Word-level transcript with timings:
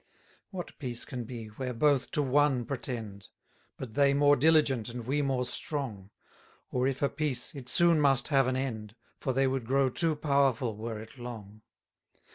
6 0.47 0.47
What 0.49 0.79
peace 0.79 1.05
can 1.05 1.25
be, 1.25 1.45
where 1.45 1.75
both 1.75 2.09
to 2.09 2.23
one 2.23 2.65
pretend? 2.65 3.27
(But 3.77 3.93
they 3.93 4.15
more 4.15 4.35
diligent, 4.35 4.89
and 4.89 5.05
we 5.05 5.21
more 5.21 5.45
strong) 5.45 6.09
Or 6.71 6.87
if 6.87 7.03
a 7.03 7.07
peace, 7.09 7.53
it 7.53 7.69
soon 7.69 8.01
must 8.01 8.29
have 8.29 8.47
an 8.47 8.55
end; 8.55 8.95
For 9.19 9.31
they 9.31 9.45
would 9.45 9.67
grow 9.67 9.91
too 9.91 10.15
powerful, 10.15 10.75
were 10.75 10.99
it 10.99 11.19
long. 11.19 11.61